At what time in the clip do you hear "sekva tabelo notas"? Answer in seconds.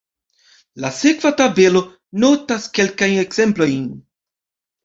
0.99-2.67